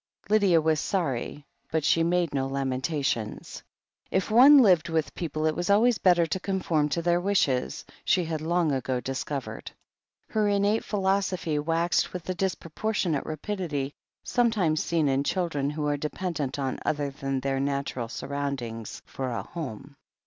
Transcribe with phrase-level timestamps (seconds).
[0.29, 3.61] Lydia was sorry, but she made no lamentations.
[4.09, 8.25] If one lived with people, it was always better to conform to their wishes, she
[8.25, 9.69] had long ago discovered.
[10.27, 13.93] Her innate philosophy waxed with the disproportionate rapidity
[14.23, 19.43] sometimes seen in children who are dependent on other than their natural surroundings, for a
[19.43, 19.95] home.